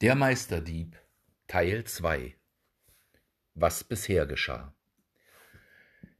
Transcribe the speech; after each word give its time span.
Der 0.00 0.14
Meisterdieb 0.14 0.96
Teil 1.48 1.82
2 1.82 2.36
Was 3.54 3.82
bisher 3.82 4.26
geschah 4.26 4.72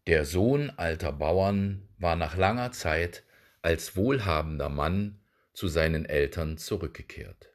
Der 0.09 0.25
Sohn 0.25 0.71
alter 0.71 1.13
Bauern 1.13 1.89
war 1.97 2.17
nach 2.17 2.37
langer 2.37 2.73
Zeit 2.73 3.23
als 3.63 3.95
wohlhabender 3.95 4.69
Mann 4.69 5.21
zu 5.53 5.69
seinen 5.69 6.07
Eltern 6.07 6.59
zurückgekehrt. 6.59 7.55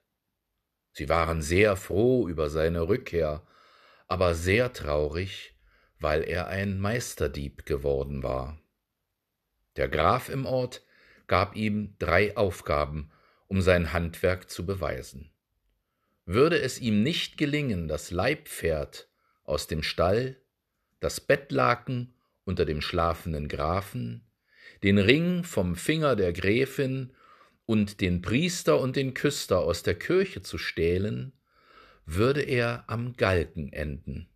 Sie 0.93 1.09
waren 1.09 1.41
sehr 1.41 1.75
froh 1.75 2.29
über 2.29 2.49
seine 2.49 2.87
Rückkehr, 2.87 3.45
aber 4.07 4.33
sehr 4.33 4.71
traurig, 4.71 5.59
weil 5.99 6.23
er 6.23 6.47
ein 6.47 6.79
Meisterdieb 6.79 7.65
geworden 7.65 8.23
war. 8.23 8.57
Der 9.75 9.89
Graf 9.89 10.29
im 10.29 10.45
Ort 10.45 10.85
gab 11.27 11.57
ihm 11.57 11.97
drei 11.99 12.37
Aufgaben, 12.37 13.11
um 13.47 13.61
sein 13.61 13.91
Handwerk 13.91 14.49
zu 14.49 14.65
beweisen. 14.65 15.32
Würde 16.25 16.59
es 16.59 16.79
ihm 16.79 17.03
nicht 17.03 17.37
gelingen, 17.37 17.87
das 17.87 18.11
Leibpferd 18.11 19.09
aus 19.43 19.67
dem 19.67 19.83
Stall, 19.83 20.37
das 20.99 21.19
Bettlaken 21.19 22.13
unter 22.45 22.65
dem 22.65 22.81
schlafenden 22.81 23.47
Grafen, 23.47 24.25
den 24.83 24.97
Ring 24.97 25.43
vom 25.43 25.75
Finger 25.75 26.15
der 26.15 26.33
Gräfin 26.33 27.13
und 27.65 28.01
den 28.01 28.21
Priester 28.21 28.79
und 28.79 28.95
den 28.95 29.13
Küster 29.13 29.59
aus 29.59 29.83
der 29.83 29.95
Kirche 29.95 30.41
zu 30.41 30.57
stehlen, 30.57 31.33
würde 32.05 32.41
er 32.41 32.83
am 32.87 33.13
Galgen 33.13 33.71
enden. 33.71 34.29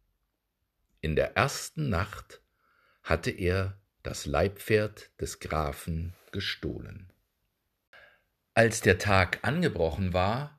In 1.01 1.15
der 1.15 1.35
ersten 1.35 1.89
Nacht 1.89 2.41
hatte 3.03 3.31
er 3.31 3.79
das 4.03 4.25
Leibpferd 4.25 5.11
des 5.19 5.39
Grafen 5.39 6.13
gestohlen. 6.31 7.11
Als 8.53 8.81
der 8.81 8.97
Tag 8.97 9.39
angebrochen 9.43 10.13
war, 10.13 10.56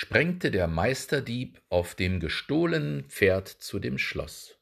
sprengte 0.00 0.52
der 0.52 0.68
Meisterdieb 0.68 1.60
auf 1.70 1.96
dem 1.96 2.20
gestohlenen 2.20 3.06
Pferd 3.08 3.48
zu 3.48 3.80
dem 3.80 3.98
Schloss. 3.98 4.56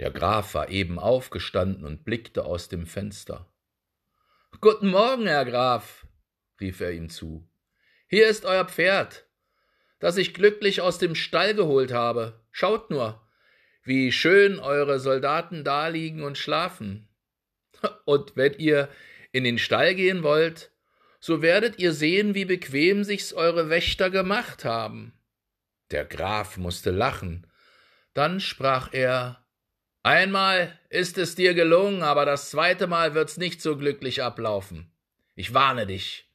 Der 0.00 0.10
Graf 0.10 0.52
war 0.52 0.68
eben 0.68 0.98
aufgestanden 0.98 1.82
und 1.86 2.04
blickte 2.04 2.44
aus 2.44 2.68
dem 2.68 2.84
Fenster. 2.84 3.50
Guten 4.60 4.88
Morgen, 4.88 5.26
Herr 5.26 5.46
Graf, 5.46 6.06
rief 6.60 6.80
er 6.80 6.92
ihm 6.92 7.08
zu. 7.08 7.48
Hier 8.06 8.28
ist 8.28 8.44
euer 8.44 8.66
Pferd, 8.66 9.26
das 9.98 10.18
ich 10.18 10.34
glücklich 10.34 10.82
aus 10.82 10.98
dem 10.98 11.14
Stall 11.14 11.54
geholt 11.54 11.94
habe. 11.94 12.44
Schaut 12.50 12.90
nur, 12.90 13.26
wie 13.82 14.12
schön 14.12 14.58
eure 14.58 15.00
Soldaten 15.00 15.64
daliegen 15.64 16.22
und 16.22 16.36
schlafen. 16.36 17.08
Und 18.04 18.36
wenn 18.36 18.52
ihr 18.58 18.90
in 19.32 19.44
den 19.44 19.56
Stall 19.56 19.94
gehen 19.94 20.22
wollt, 20.22 20.70
so 21.20 21.42
werdet 21.42 21.78
ihr 21.78 21.92
sehen, 21.92 22.34
wie 22.34 22.44
bequem 22.44 23.04
sich's 23.04 23.32
eure 23.32 23.70
Wächter 23.70 24.10
gemacht 24.10 24.64
haben. 24.64 25.12
Der 25.90 26.04
Graf 26.04 26.56
musste 26.56 26.90
lachen. 26.90 27.46
Dann 28.14 28.40
sprach 28.40 28.92
er 28.92 29.44
Einmal 30.02 30.78
ist 30.88 31.18
es 31.18 31.34
dir 31.34 31.54
gelungen, 31.54 32.02
aber 32.02 32.24
das 32.24 32.50
zweite 32.50 32.86
Mal 32.86 33.14
wird's 33.14 33.36
nicht 33.36 33.60
so 33.60 33.76
glücklich 33.76 34.22
ablaufen. 34.22 34.90
Ich 35.34 35.54
warne 35.54 35.86
dich. 35.86 36.30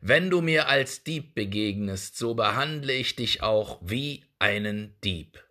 Wenn 0.00 0.30
du 0.30 0.42
mir 0.42 0.68
als 0.68 1.04
Dieb 1.04 1.34
begegnest, 1.34 2.16
so 2.16 2.34
behandle 2.34 2.92
ich 2.92 3.16
dich 3.16 3.42
auch 3.42 3.80
wie 3.82 4.24
einen 4.38 4.94
Dieb. 5.02 5.42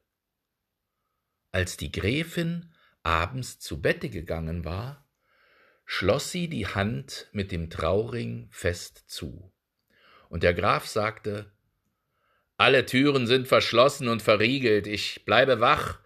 Als 1.51 1.77
die 1.77 1.91
Gräfin 1.91 2.71
abends 3.03 3.59
zu 3.59 3.81
Bette 3.81 4.09
gegangen 4.09 4.63
war, 4.63 5.06
schloss 5.87 6.31
sie 6.31 6.49
die 6.49 6.67
Hand 6.67 7.27
mit 7.31 7.51
dem 7.51 7.71
Trauring 7.71 8.49
fest 8.51 9.05
zu. 9.07 9.51
Und 10.29 10.43
der 10.43 10.53
Graf 10.53 10.85
sagte 10.85 11.51
Alle 12.57 12.85
Türen 12.85 13.25
sind 13.25 13.47
verschlossen 13.47 14.09
und 14.09 14.21
verriegelt, 14.21 14.85
ich 14.85 15.23
bleibe 15.25 15.61
wach 15.61 15.99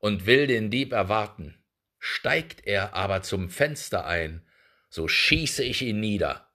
und 0.00 0.26
will 0.26 0.48
den 0.48 0.70
Dieb 0.70 0.92
erwarten. 0.92 1.54
Steigt 2.00 2.66
er 2.66 2.94
aber 2.94 3.22
zum 3.22 3.48
Fenster 3.48 4.06
ein, 4.06 4.44
so 4.90 5.06
schieße 5.06 5.62
ich 5.62 5.82
ihn 5.82 6.00
nieder. 6.00 6.50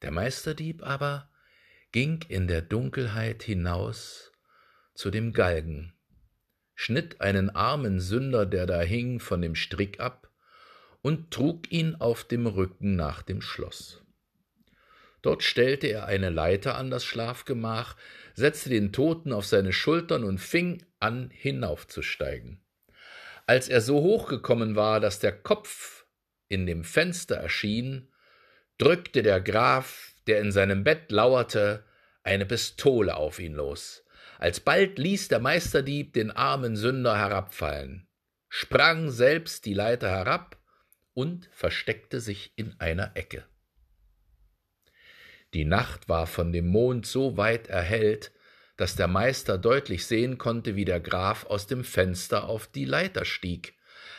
Der 0.00 0.10
Meisterdieb 0.10 0.82
aber 0.82 1.30
ging 1.92 2.24
in 2.28 2.48
der 2.48 2.62
Dunkelheit 2.62 3.42
hinaus 3.42 4.32
zu 4.94 5.10
dem 5.10 5.32
Galgen, 5.32 5.92
schnitt 6.74 7.20
einen 7.20 7.50
armen 7.50 8.00
Sünder, 8.00 8.46
der 8.46 8.66
da 8.66 8.80
hing, 8.80 9.20
von 9.20 9.42
dem 9.42 9.54
Strick 9.54 10.00
ab, 10.00 10.31
und 11.02 11.30
trug 11.30 11.70
ihn 11.70 11.96
auf 11.96 12.24
dem 12.24 12.46
Rücken 12.46 12.96
nach 12.96 13.22
dem 13.22 13.42
Schloss. 13.42 14.02
Dort 15.20 15.42
stellte 15.44 15.86
er 15.86 16.06
eine 16.06 16.30
Leiter 16.30 16.76
an 16.76 16.90
das 16.90 17.04
Schlafgemach, 17.04 17.96
setzte 18.34 18.70
den 18.70 18.92
Toten 18.92 19.32
auf 19.32 19.46
seine 19.46 19.72
Schultern 19.72 20.24
und 20.24 20.38
fing 20.38 20.84
an 20.98 21.30
hinaufzusteigen. 21.30 22.60
Als 23.46 23.68
er 23.68 23.80
so 23.80 24.00
hoch 24.00 24.28
gekommen 24.28 24.76
war, 24.76 25.00
dass 25.00 25.18
der 25.18 25.32
Kopf 25.32 26.06
in 26.48 26.66
dem 26.66 26.84
Fenster 26.84 27.36
erschien, 27.36 28.08
drückte 28.78 29.22
der 29.22 29.40
Graf, 29.40 30.14
der 30.26 30.40
in 30.40 30.52
seinem 30.52 30.84
Bett 30.84 31.10
lauerte, 31.10 31.84
eine 32.24 32.46
Pistole 32.46 33.16
auf 33.16 33.38
ihn 33.38 33.54
los. 33.54 34.04
Alsbald 34.38 34.98
ließ 34.98 35.28
der 35.28 35.40
Meisterdieb 35.40 36.14
den 36.14 36.30
armen 36.30 36.76
Sünder 36.76 37.16
herabfallen, 37.16 38.08
sprang 38.48 39.10
selbst 39.10 39.66
die 39.66 39.74
Leiter 39.74 40.10
herab 40.10 40.61
und 41.14 41.48
versteckte 41.52 42.20
sich 42.20 42.52
in 42.56 42.78
einer 42.80 43.16
Ecke. 43.16 43.44
Die 45.54 45.64
Nacht 45.64 46.08
war 46.08 46.26
von 46.26 46.52
dem 46.52 46.68
Mond 46.68 47.06
so 47.06 47.36
weit 47.36 47.68
erhellt, 47.68 48.32
dass 48.76 48.96
der 48.96 49.08
Meister 49.08 49.58
deutlich 49.58 50.06
sehen 50.06 50.38
konnte, 50.38 50.76
wie 50.76 50.86
der 50.86 51.00
Graf 51.00 51.44
aus 51.46 51.66
dem 51.66 51.84
Fenster 51.84 52.48
auf 52.48 52.66
die 52.66 52.86
Leiter 52.86 53.24
stieg, 53.24 53.74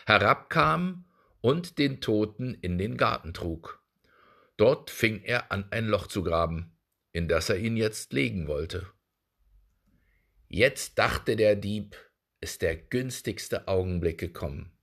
herabkam 0.05 1.05
und 1.41 1.79
den 1.79 2.01
Toten 2.01 2.53
in 2.53 2.77
den 2.77 2.97
Garten 2.97 3.33
trug. 3.33 3.81
Dort 4.57 4.91
fing 4.91 5.23
er 5.23 5.51
an, 5.51 5.65
ein 5.71 5.87
Loch 5.87 6.05
zu 6.07 6.21
graben, 6.23 6.77
in 7.11 7.27
das 7.27 7.49
er 7.49 7.57
ihn 7.57 7.77
jetzt 7.77 8.13
legen 8.13 8.47
wollte. 8.47 8.87
Jetzt 10.47 10.99
dachte 10.99 11.35
der 11.35 11.55
Dieb, 11.55 11.97
ist 12.39 12.61
der 12.61 12.75
günstigste 12.75 13.67
Augenblick 13.67 14.19
gekommen 14.19 14.73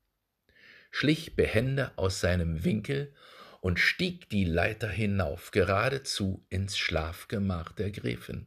schlich 0.90 1.36
behende 1.36 1.92
aus 1.96 2.20
seinem 2.20 2.64
Winkel 2.64 3.14
und 3.60 3.78
stieg 3.78 4.28
die 4.28 4.44
Leiter 4.44 4.88
hinauf, 4.88 5.50
geradezu 5.50 6.44
ins 6.48 6.78
Schlafgemach 6.78 7.72
der 7.72 7.90
Gräfin. 7.90 8.46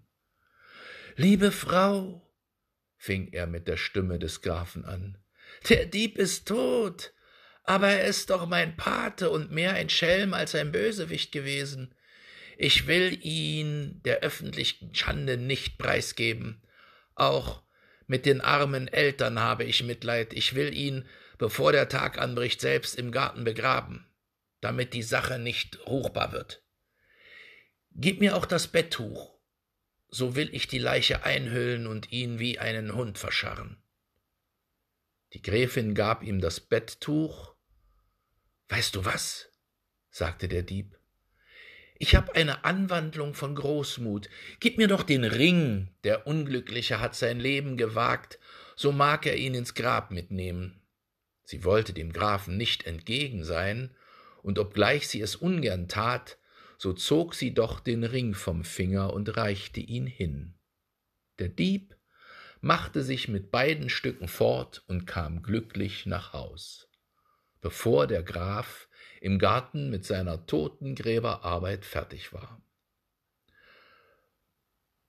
Liebe 1.15 1.51
Frau, 1.51 2.27
fing 2.97 3.31
er 3.31 3.47
mit 3.47 3.67
der 3.67 3.77
Stimme 3.77 4.19
des 4.19 4.41
Grafen 4.41 4.85
an, 4.85 5.17
der 5.69 5.85
Dieb 5.85 6.17
ist 6.17 6.47
tot, 6.47 7.13
aber 7.63 7.87
er 7.89 8.05
ist 8.05 8.29
doch 8.29 8.47
mein 8.47 8.75
Pate 8.75 9.29
und 9.29 9.51
mehr 9.51 9.73
ein 9.73 9.89
Schelm 9.89 10.33
als 10.33 10.55
ein 10.55 10.71
Bösewicht 10.71 11.31
gewesen. 11.31 11.95
Ich 12.57 12.87
will 12.87 13.17
ihn 13.21 14.01
der 14.03 14.19
öffentlichen 14.19 14.93
Schande 14.93 15.37
nicht 15.37 15.77
preisgeben. 15.77 16.61
Auch 17.15 17.63
mit 18.07 18.25
den 18.25 18.41
armen 18.41 18.87
Eltern 18.87 19.39
habe 19.39 19.63
ich 19.63 19.83
Mitleid. 19.83 20.33
Ich 20.33 20.55
will 20.55 20.73
ihn 20.73 21.05
bevor 21.37 21.71
der 21.71 21.89
Tag 21.89 22.17
anbricht, 22.17 22.61
selbst 22.61 22.95
im 22.95 23.11
Garten 23.11 23.43
begraben, 23.43 24.07
damit 24.61 24.93
die 24.93 25.03
Sache 25.03 25.39
nicht 25.39 25.85
ruchbar 25.87 26.31
wird. 26.31 26.63
Gib 27.91 28.19
mir 28.19 28.35
auch 28.35 28.45
das 28.45 28.67
Betttuch, 28.67 29.33
so 30.09 30.35
will 30.35 30.49
ich 30.53 30.67
die 30.67 30.79
Leiche 30.79 31.23
einhüllen 31.23 31.87
und 31.87 32.11
ihn 32.11 32.39
wie 32.39 32.59
einen 32.59 32.95
Hund 32.95 33.17
verscharren. 33.17 33.81
Die 35.33 35.41
Gräfin 35.41 35.95
gab 35.95 36.23
ihm 36.23 36.39
das 36.39 36.59
Betttuch. 36.59 37.55
Weißt 38.69 38.95
du 38.95 39.05
was? 39.05 39.49
sagte 40.11 40.47
der 40.47 40.61
Dieb. 40.61 40.99
Ich 41.97 42.15
hab 42.15 42.35
eine 42.35 42.65
Anwandlung 42.65 43.33
von 43.33 43.55
Großmut. 43.55 44.29
Gib 44.59 44.77
mir 44.77 44.87
doch 44.87 45.03
den 45.03 45.23
Ring. 45.23 45.89
Der 46.03 46.27
Unglückliche 46.27 46.99
hat 46.99 47.15
sein 47.15 47.39
Leben 47.39 47.77
gewagt, 47.77 48.39
so 48.75 48.91
mag 48.91 49.25
er 49.25 49.37
ihn 49.37 49.55
ins 49.55 49.73
Grab 49.73 50.11
mitnehmen. 50.11 50.82
Sie 51.43 51.63
wollte 51.63 51.93
dem 51.93 52.13
Grafen 52.13 52.57
nicht 52.57 52.85
entgegen 52.85 53.43
sein, 53.43 53.95
und 54.41 54.59
obgleich 54.59 55.07
sie 55.07 55.21
es 55.21 55.35
ungern 55.35 55.87
tat, 55.87 56.37
so 56.77 56.93
zog 56.93 57.33
sie 57.33 57.53
doch 57.53 57.79
den 57.79 58.03
Ring 58.03 58.33
vom 58.33 58.63
Finger 58.63 59.13
und 59.13 59.37
reichte 59.37 59.79
ihn 59.79 60.05
hin. 60.05 60.55
Der 61.39 61.47
Dieb 61.47 61.95
machte 62.59 63.03
sich 63.03 63.27
mit 63.27 63.51
beiden 63.51 63.89
Stücken 63.89 64.27
fort 64.27 64.83
und 64.87 65.05
kam 65.05 65.43
glücklich 65.43 66.05
nach 66.05 66.33
Haus, 66.33 66.89
bevor 67.61 68.07
der 68.07 68.23
Graf 68.23 68.87
im 69.21 69.39
Garten 69.39 69.89
mit 69.89 70.05
seiner 70.05 70.45
Totengräberarbeit 70.45 71.85
fertig 71.85 72.33
war. 72.33 72.61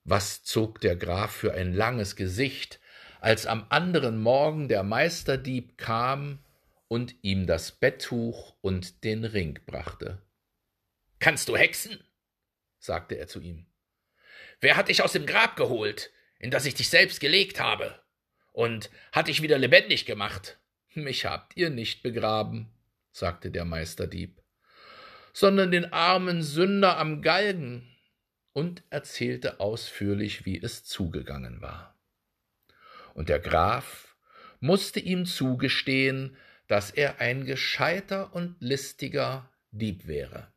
Was 0.04 0.44
zog 0.44 0.80
der 0.80 0.96
Graf 0.96 1.32
für 1.32 1.54
ein 1.54 1.72
langes 1.72 2.14
Gesicht, 2.14 2.78
als 3.24 3.46
am 3.46 3.64
anderen 3.70 4.20
Morgen 4.20 4.68
der 4.68 4.82
Meisterdieb 4.82 5.78
kam 5.78 6.40
und 6.88 7.14
ihm 7.22 7.46
das 7.46 7.72
Betttuch 7.72 8.54
und 8.60 9.02
den 9.02 9.24
Ring 9.24 9.58
brachte. 9.64 10.20
Kannst 11.20 11.48
du 11.48 11.56
hexen? 11.56 12.04
sagte 12.78 13.14
er 13.14 13.26
zu 13.26 13.40
ihm. 13.40 13.64
wer 14.60 14.76
hat 14.76 14.90
dich 14.90 15.02
aus 15.02 15.12
dem 15.12 15.24
Grab 15.24 15.56
geholt, 15.56 16.10
in 16.38 16.50
das 16.50 16.66
ich 16.66 16.74
dich 16.74 16.90
selbst 16.90 17.18
gelegt 17.18 17.60
habe? 17.60 17.98
Und 18.52 18.90
hat 19.10 19.28
dich 19.28 19.40
wieder 19.40 19.56
lebendig 19.56 20.04
gemacht? 20.04 20.58
Mich 20.92 21.24
habt 21.24 21.56
ihr 21.56 21.70
nicht 21.70 22.02
begraben, 22.02 22.74
sagte 23.10 23.50
der 23.50 23.64
Meisterdieb, 23.64 24.42
sondern 25.32 25.70
den 25.70 25.94
armen 25.94 26.42
Sünder 26.42 26.98
am 26.98 27.22
Galgen 27.22 27.88
und 28.52 28.82
erzählte 28.90 29.60
ausführlich, 29.60 30.44
wie 30.44 30.62
es 30.62 30.84
zugegangen 30.84 31.62
war. 31.62 31.93
Und 33.14 33.30
der 33.30 33.40
Graf 33.40 34.16
musste 34.60 35.00
ihm 35.00 35.24
zugestehen, 35.24 36.36
dass 36.68 36.90
er 36.90 37.20
ein 37.20 37.46
gescheiter 37.46 38.34
und 38.34 38.56
listiger 38.60 39.50
Dieb 39.70 40.06
wäre. 40.06 40.52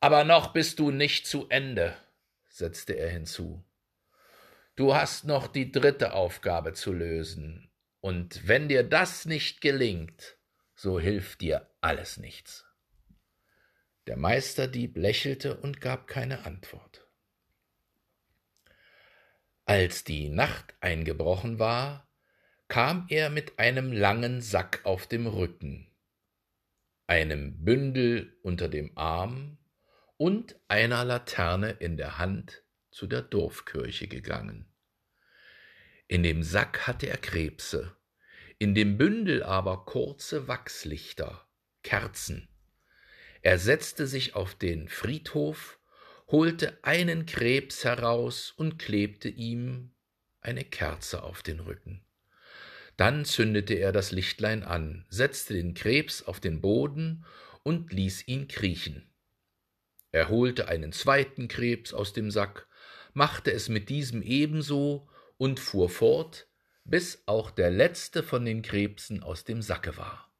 Aber 0.00 0.24
noch 0.24 0.52
bist 0.52 0.78
du 0.78 0.90
nicht 0.90 1.26
zu 1.26 1.48
Ende, 1.48 1.96
setzte 2.48 2.92
er 2.94 3.08
hinzu. 3.08 3.64
Du 4.74 4.94
hast 4.94 5.24
noch 5.24 5.46
die 5.46 5.72
dritte 5.72 6.12
Aufgabe 6.12 6.74
zu 6.74 6.92
lösen, 6.92 7.70
und 8.00 8.46
wenn 8.46 8.68
dir 8.68 8.84
das 8.84 9.24
nicht 9.24 9.60
gelingt, 9.60 10.36
so 10.74 11.00
hilft 11.00 11.40
dir 11.40 11.68
alles 11.80 12.18
nichts. 12.18 12.66
Der 14.06 14.16
Meisterdieb 14.16 14.96
lächelte 14.96 15.56
und 15.56 15.80
gab 15.80 16.06
keine 16.06 16.44
Antwort. 16.44 17.05
Als 19.78 20.04
die 20.04 20.30
Nacht 20.30 20.72
eingebrochen 20.80 21.58
war, 21.58 22.08
kam 22.66 23.04
er 23.10 23.28
mit 23.28 23.58
einem 23.58 23.92
langen 23.92 24.40
Sack 24.40 24.80
auf 24.84 25.06
dem 25.06 25.26
Rücken, 25.26 25.94
einem 27.06 27.62
Bündel 27.62 28.38
unter 28.42 28.70
dem 28.70 28.96
Arm 28.96 29.58
und 30.16 30.58
einer 30.68 31.04
Laterne 31.04 31.72
in 31.72 31.98
der 31.98 32.16
Hand 32.16 32.64
zu 32.90 33.06
der 33.06 33.20
Dorfkirche 33.20 34.08
gegangen. 34.08 34.72
In 36.08 36.22
dem 36.22 36.42
Sack 36.42 36.86
hatte 36.86 37.08
er 37.10 37.18
Krebse, 37.18 37.94
in 38.58 38.74
dem 38.74 38.96
Bündel 38.96 39.42
aber 39.42 39.84
kurze 39.84 40.48
Wachslichter, 40.48 41.46
Kerzen. 41.82 42.48
Er 43.42 43.58
setzte 43.58 44.06
sich 44.06 44.34
auf 44.34 44.54
den 44.54 44.88
Friedhof, 44.88 45.78
holte 46.28 46.78
einen 46.82 47.26
Krebs 47.26 47.84
heraus 47.84 48.52
und 48.56 48.78
klebte 48.78 49.28
ihm 49.28 49.92
eine 50.40 50.64
Kerze 50.64 51.22
auf 51.22 51.42
den 51.42 51.60
Rücken. 51.60 52.04
Dann 52.96 53.24
zündete 53.24 53.74
er 53.74 53.92
das 53.92 54.10
Lichtlein 54.10 54.62
an, 54.62 55.04
setzte 55.08 55.54
den 55.54 55.74
Krebs 55.74 56.22
auf 56.22 56.40
den 56.40 56.60
Boden 56.60 57.24
und 57.62 57.92
ließ 57.92 58.26
ihn 58.26 58.48
kriechen. 58.48 59.12
Er 60.12 60.28
holte 60.28 60.68
einen 60.68 60.92
zweiten 60.92 61.46
Krebs 61.46 61.92
aus 61.92 62.12
dem 62.12 62.30
Sack, 62.30 62.66
machte 63.12 63.52
es 63.52 63.68
mit 63.68 63.88
diesem 63.88 64.22
ebenso 64.22 65.08
und 65.36 65.60
fuhr 65.60 65.90
fort, 65.90 66.48
bis 66.84 67.22
auch 67.26 67.50
der 67.50 67.70
letzte 67.70 68.22
von 68.22 68.44
den 68.44 68.62
Krebsen 68.62 69.22
aus 69.22 69.44
dem 69.44 69.60
Sacke 69.60 69.96
war. 69.96 70.32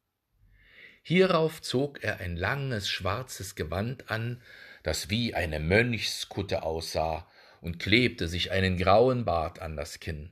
Hierauf 1.03 1.63
zog 1.63 2.03
er 2.03 2.19
ein 2.19 2.37
langes 2.37 2.89
schwarzes 2.89 3.55
Gewand 3.55 4.11
an, 4.11 4.43
das 4.87 5.11
wie 5.11 5.35
eine 5.35 5.59
Mönchskutte 5.59 6.63
aussah, 6.63 7.29
und 7.61 7.81
klebte 7.81 8.29
sich 8.29 8.53
einen 8.53 8.77
grauen 8.77 9.25
Bart 9.25 9.61
an 9.61 9.77
das 9.77 9.99
Kinn. 9.99 10.31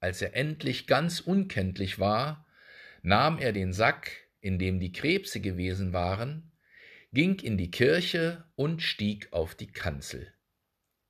Als 0.00 0.20
er 0.20 0.36
endlich 0.36 0.86
ganz 0.86 1.20
unkenntlich 1.20 1.98
war, 1.98 2.46
nahm 3.00 3.38
er 3.38 3.54
den 3.54 3.72
Sack, 3.72 4.10
in 4.42 4.58
dem 4.58 4.80
die 4.80 4.92
Krebse 4.92 5.40
gewesen 5.40 5.94
waren, 5.94 6.52
ging 7.14 7.38
in 7.38 7.56
die 7.56 7.70
Kirche 7.70 8.44
und 8.54 8.82
stieg 8.82 9.32
auf 9.32 9.54
die 9.54 9.72
Kanzel. 9.72 10.30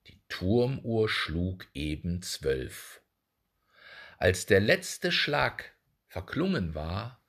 Die 0.07 0.21
Turmuhr 0.29 1.09
schlug 1.09 1.67
eben 1.75 2.23
zwölf. 2.23 3.03
Als 4.17 4.47
der 4.47 4.61
letzte 4.61 5.11
Schlag 5.11 5.75
verklungen 6.07 6.77
war, 6.77 7.21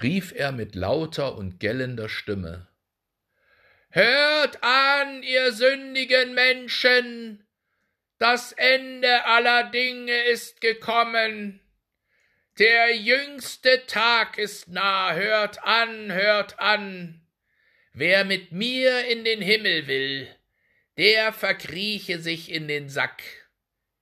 rief 0.00 0.32
er 0.34 0.50
mit 0.50 0.74
lauter 0.74 1.36
und 1.36 1.60
gellender 1.60 2.08
Stimme 2.08 2.68
Hört 3.90 4.62
an, 4.62 5.22
ihr 5.22 5.52
sündigen 5.52 6.34
Menschen, 6.34 7.46
das 8.18 8.52
Ende 8.52 9.24
aller 9.24 9.70
Dinge 9.70 10.24
ist 10.24 10.60
gekommen. 10.60 11.60
Der 12.58 12.94
jüngste 12.94 13.86
Tag 13.86 14.36
ist 14.36 14.68
nah, 14.68 15.14
hört 15.14 15.62
an, 15.62 16.12
hört 16.12 16.58
an. 16.58 17.22
Wer 17.92 18.24
mit 18.24 18.52
mir 18.52 19.06
in 19.06 19.24
den 19.24 19.40
Himmel 19.40 19.86
will, 19.86 20.28
der 20.98 21.32
verkrieche 21.32 22.18
sich 22.18 22.50
in 22.50 22.68
den 22.68 22.88
Sack. 22.88 23.22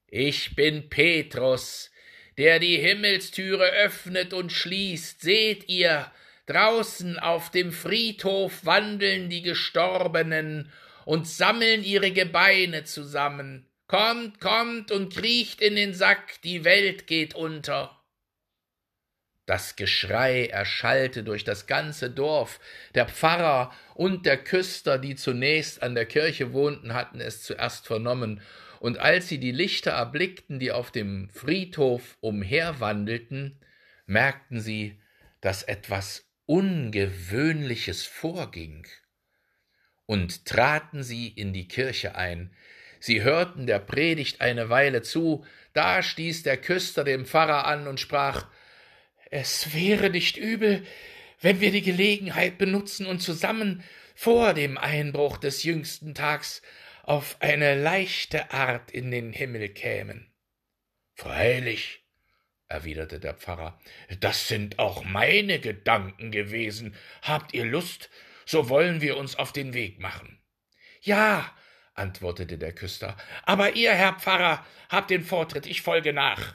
Ich 0.06 0.56
bin 0.56 0.88
Petrus, 0.88 1.93
der 2.38 2.59
die 2.59 2.79
Himmelstüre 2.79 3.71
öffnet 3.71 4.33
und 4.33 4.50
schließt. 4.50 5.21
Seht 5.21 5.69
ihr, 5.69 6.11
draußen 6.46 7.19
auf 7.19 7.50
dem 7.50 7.72
Friedhof 7.72 8.64
wandeln 8.64 9.28
die 9.28 9.43
Gestorbenen 9.43 10.70
und 11.04 11.28
sammeln 11.28 11.84
ihre 11.84 12.10
Gebeine 12.10 12.84
zusammen. 12.84 13.66
Kommt, 13.87 14.40
kommt 14.40 14.90
und 14.90 15.14
kriecht 15.14 15.60
in 15.60 15.76
den 15.76 15.94
Sack, 15.94 16.40
die 16.43 16.64
Welt 16.64 17.06
geht 17.06 17.34
unter. 17.34 17.96
Das 19.46 19.76
Geschrei 19.76 20.46
erschallte 20.46 21.22
durch 21.22 21.44
das 21.44 21.69
ganze 21.69 22.10
Dorf. 22.10 22.58
Der 22.96 23.06
Pfarrer 23.06 23.72
und 23.94 24.26
der 24.26 24.38
Küster, 24.38 24.99
die 24.99 25.14
zunächst 25.14 25.84
an 25.84 25.94
der 25.94 26.06
Kirche 26.06 26.52
wohnten, 26.52 26.94
hatten 26.94 27.20
es 27.20 27.42
zuerst 27.42 27.87
vernommen, 27.87 28.40
und 28.81 28.99
als 28.99 29.28
sie 29.28 29.38
die 29.38 29.52
Lichter 29.52 29.92
erblickten, 29.92 30.58
die 30.58 30.70
auf 30.70 30.90
dem 30.90 31.31
Friedhof 31.31 32.19
umherwandelten, 32.20 33.58
merkten 34.04 34.60
sie, 34.60 35.00
dass 35.40 35.62
etwas 35.62 36.26
Ungewöhnliches 36.46 38.04
vorging, 38.04 38.87
und 40.06 40.46
traten 40.46 41.02
sie 41.02 41.28
in 41.28 41.52
die 41.52 41.69
Kirche 41.69 42.14
ein. 42.14 42.54
Sie 43.00 43.22
hörten 43.22 43.66
der 43.66 43.81
Predigt 43.81 44.40
eine 44.40 44.70
Weile 44.70 45.02
zu, 45.02 45.44
da 45.72 46.02
stieß 46.02 46.44
der 46.44 46.56
Küster 46.56 47.04
dem 47.04 47.26
Pfarrer 47.26 47.66
an 47.66 47.87
und 47.87 48.00
sprach 48.00 48.46
es 49.31 49.75
wäre 49.75 50.08
nicht 50.08 50.37
übel, 50.37 50.87
wenn 51.40 51.60
wir 51.60 51.72
die 51.72 51.82
Gelegenheit 51.82 52.58
benutzen 52.58 53.06
und 53.06 53.20
zusammen 53.20 53.82
vor 54.14 54.54
dem 54.54 54.78
Einbruch 54.78 55.37
des 55.37 55.64
jüngsten 55.64 56.14
Tags 56.14 56.62
auf 57.02 57.37
eine 57.40 57.81
leichte 57.81 58.52
Art 58.52 58.90
in 58.90 59.10
den 59.10 59.32
Himmel 59.32 59.68
kämen. 59.68 60.32
Freilich, 61.14 62.05
erwiderte 62.68 63.20
der 63.20 63.35
Pfarrer, 63.35 63.78
das 64.20 64.49
sind 64.49 64.78
auch 64.78 65.04
meine 65.04 65.61
Gedanken 65.61 66.30
gewesen. 66.30 66.94
Habt 67.23 67.54
ihr 67.54 67.64
Lust, 67.64 68.11
so 68.44 68.68
wollen 68.68 69.00
wir 69.00 69.16
uns 69.16 69.37
auf 69.37 69.52
den 69.52 69.75
Weg 69.75 70.00
machen. 70.00 70.42
Ja, 71.00 71.52
antwortete 71.94 72.58
der 72.58 72.75
Küster, 72.75 73.16
aber 73.44 73.75
ihr, 73.75 73.92
Herr 73.92 74.14
Pfarrer, 74.14 74.64
habt 74.88 75.11
den 75.11 75.23
Vortritt, 75.23 75.66
ich 75.66 75.82
folge 75.82 76.12
nach. 76.12 76.54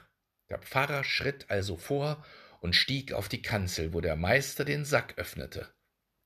Der 0.50 0.60
Pfarrer 0.60 1.03
schritt 1.03 1.50
also 1.50 1.77
vor 1.77 2.24
und 2.60 2.75
stieg 2.75 3.13
auf 3.13 3.30
die 3.30 3.41
Kanzel, 3.41 3.94
wo 3.94 4.01
der 4.01 4.15
Meister 4.15 4.65
den 4.65 4.86
Sack 4.86 5.13
öffnete. 5.18 5.74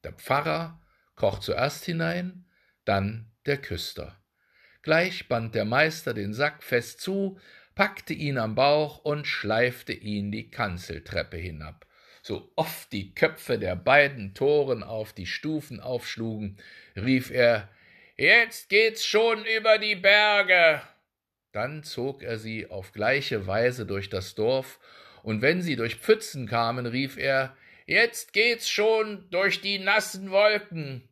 Der 0.04 0.14
Pfarrer 0.14 0.82
kroch 1.16 1.40
zuerst 1.40 1.86
hinein, 1.86 2.50
dann 2.84 3.32
der 3.46 3.58
Küster. 3.58 4.22
Gleich 4.82 5.28
band 5.28 5.56
der 5.56 5.66
Meister 5.66 6.14
den 6.14 6.34
Sack 6.34 6.64
fest 6.64 7.02
zu, 7.02 7.40
packte 7.76 8.14
ihn 8.14 8.38
am 8.38 8.56
Bauch 8.56 9.00
und 9.00 9.28
schleifte 9.28 9.94
ihn 9.94 10.32
die 10.32 10.50
Kanzeltreppe 10.50 11.38
hinab. 11.38 11.86
So 12.22 12.52
oft 12.56 12.92
die 12.92 13.14
Köpfe 13.14 13.60
der 13.60 13.76
beiden 13.76 14.34
Toren 14.34 14.82
auf 14.82 15.14
die 15.14 15.28
Stufen 15.28 15.80
aufschlugen, 15.80 16.58
rief 16.96 17.30
er 17.30 17.70
Jetzt 18.18 18.70
geht's 18.70 19.06
schon 19.06 19.46
über 19.46 19.78
die 19.78 19.96
Berge. 19.96 20.82
Dann 21.52 21.84
zog 21.84 22.24
er 22.24 22.40
sie 22.40 22.68
auf 22.68 22.94
gleiche 22.94 23.46
Weise 23.46 23.86
durch 23.86 24.10
das 24.10 24.36
Dorf 24.36 24.80
und 25.22 25.42
wenn 25.42 25.62
sie 25.62 25.76
durch 25.76 25.96
Pfützen 25.96 26.48
kamen, 26.48 26.86
rief 26.86 27.18
er 27.18 27.56
Jetzt 27.86 28.34
geht's 28.34 28.70
schon 28.70 29.30
durch 29.30 29.62
die 29.62 29.78
nassen 29.78 30.32
Wolken. 30.32 31.08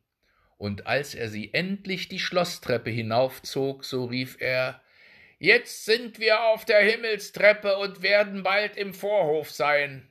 Und 0.56 0.86
als 0.86 1.14
er 1.14 1.28
sie 1.28 1.52
endlich 1.52 2.08
die 2.08 2.18
Schloßtreppe 2.18 2.90
hinaufzog, 2.90 3.84
so 3.84 4.06
rief 4.06 4.36
er 4.40 4.80
Jetzt 5.44 5.84
sind 5.84 6.20
wir 6.20 6.42
auf 6.44 6.64
der 6.64 6.80
Himmelstreppe 6.80 7.76
und 7.76 8.00
werden 8.00 8.42
bald 8.42 8.78
im 8.78 8.94
Vorhof 8.94 9.50
sein. 9.50 10.08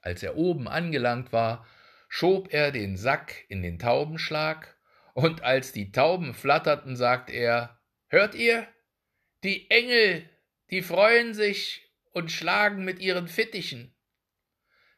Als 0.00 0.22
er 0.22 0.36
oben 0.36 0.68
angelangt 0.68 1.32
war, 1.32 1.66
schob 2.08 2.54
er 2.54 2.70
den 2.70 2.96
Sack 2.96 3.46
in 3.48 3.62
den 3.62 3.80
Taubenschlag, 3.80 4.78
und 5.12 5.42
als 5.42 5.72
die 5.72 5.90
Tauben 5.90 6.34
flatterten, 6.34 6.94
sagt 6.94 7.30
er 7.30 7.80
Hört 8.06 8.36
ihr? 8.36 8.68
Die 9.42 9.68
Engel, 9.72 10.30
die 10.70 10.82
freuen 10.82 11.34
sich 11.34 11.90
und 12.12 12.30
schlagen 12.30 12.84
mit 12.84 13.00
ihren 13.00 13.26
Fittichen. 13.26 13.92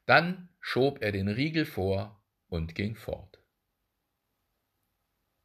Dann 0.04 0.50
schob 0.60 1.00
er 1.00 1.12
den 1.12 1.28
Riegel 1.28 1.64
vor 1.64 2.22
und 2.48 2.74
ging 2.74 2.94
fort. 2.94 3.42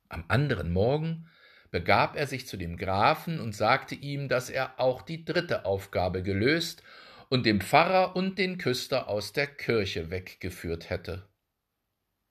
Am 0.10 0.26
anderen 0.28 0.74
Morgen 0.74 1.30
begab 1.72 2.16
er 2.16 2.28
sich 2.28 2.48
zu 2.48 2.58
dem 2.58 2.78
Grafen 2.78 3.40
und 3.40 3.56
sagte 3.56 3.96
ihm, 3.96 4.28
dass 4.28 4.50
er 4.50 4.80
auch 4.80 5.02
die 5.02 5.26
dritte 5.26 5.66
Aufgabe 5.66 6.22
gelöst 6.22 6.84
und 7.30 7.46
den 7.46 7.62
Pfarrer 7.62 8.16
und 8.16 8.38
den 8.38 8.58
Küster 8.58 9.08
aus 9.08 9.32
der 9.32 9.48
Kirche 9.48 10.12
weggeführt 10.12 10.90
hätte. 10.90 11.28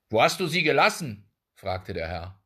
Wo 0.09 0.21
hast 0.21 0.39
du 0.39 0.47
sie 0.47 0.63
gelassen? 0.63 1.29
fragte 1.55 1.93
der 1.93 2.07
Herr. 2.07 2.43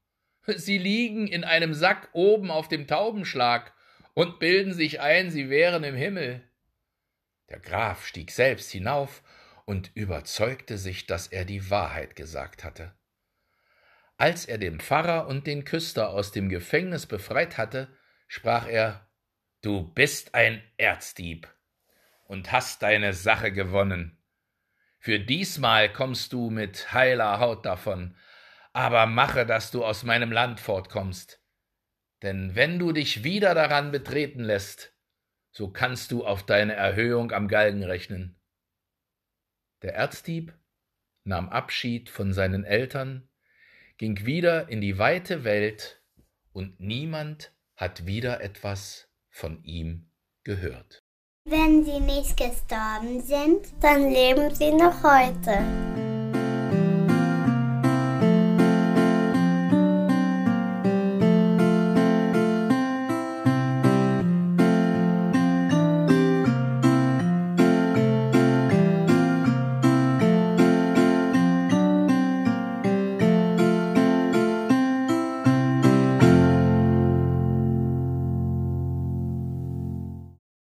Sie 0.47 0.77
liegen 0.77 1.27
in 1.27 1.43
einem 1.43 1.73
Sack 1.73 2.09
oben 2.13 2.51
auf 2.51 2.67
dem 2.67 2.87
Taubenschlag 2.87 3.73
und 4.13 4.39
bilden 4.39 4.73
sich 4.73 5.01
ein, 5.01 5.31
sie 5.31 5.49
wären 5.49 5.83
im 5.83 5.95
Himmel. 5.95 6.41
Der 7.49 7.59
Graf 7.59 8.05
stieg 8.05 8.31
selbst 8.31 8.71
hinauf 8.71 9.21
und 9.65 9.91
überzeugte 9.95 10.77
sich, 10.77 11.07
dass 11.07 11.27
er 11.27 11.45
die 11.45 11.69
Wahrheit 11.69 12.15
gesagt 12.15 12.63
hatte. 12.63 12.93
Als 14.17 14.45
er 14.45 14.57
den 14.57 14.79
Pfarrer 14.79 15.27
und 15.27 15.45
den 15.45 15.65
Küster 15.65 16.09
aus 16.09 16.31
dem 16.31 16.47
Gefängnis 16.49 17.05
befreit 17.05 17.57
hatte, 17.57 17.89
sprach 18.27 18.67
er 18.67 19.09
Du 19.61 19.83
bist 19.93 20.35
ein 20.35 20.61
Erzdieb 20.77 21.47
und 22.25 22.51
hast 22.51 22.83
deine 22.83 23.13
Sache 23.13 23.51
gewonnen. 23.51 24.21
Für 24.99 25.19
diesmal 25.19 25.91
kommst 25.91 26.33
du 26.33 26.49
mit 26.49 26.93
heiler 26.93 27.39
Haut 27.39 27.65
davon, 27.65 28.15
aber 28.73 29.05
mache, 29.05 29.45
dass 29.45 29.71
du 29.71 29.83
aus 29.83 30.03
meinem 30.03 30.31
Land 30.31 30.59
fortkommst. 30.59 31.41
Denn 32.21 32.55
wenn 32.55 32.79
du 32.79 32.91
dich 32.91 33.23
wieder 33.23 33.53
daran 33.53 33.91
betreten 33.91 34.43
lässt, 34.43 34.93
so 35.51 35.69
kannst 35.69 36.11
du 36.11 36.25
auf 36.25 36.45
deine 36.45 36.73
Erhöhung 36.73 37.31
am 37.31 37.47
Galgen 37.47 37.83
rechnen. 37.83 38.39
Der 39.81 39.93
Erzdieb 39.95 40.53
nahm 41.23 41.49
Abschied 41.49 42.09
von 42.09 42.33
seinen 42.33 42.65
Eltern, 42.65 43.29
ging 43.97 44.25
wieder 44.25 44.69
in 44.69 44.81
die 44.81 44.97
weite 44.97 45.43
Welt, 45.43 46.01
und 46.51 46.79
niemand 46.79 47.51
hat 47.75 48.05
wieder 48.05 48.41
etwas 48.41 49.09
von 49.29 49.61
ihm 49.63 50.09
gehört. 50.43 51.03
Wenn 51.47 51.83
sie 51.83 51.99
nicht 51.99 52.37
gestorben 52.37 53.21
sind, 53.21 53.73
dann 53.81 54.09
leben 54.09 54.55
sie 54.55 54.71
noch 54.71 55.03
heute. 55.03 55.94